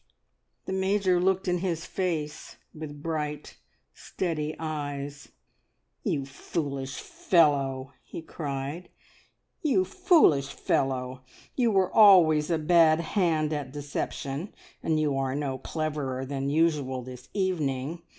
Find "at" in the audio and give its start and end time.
13.53-13.71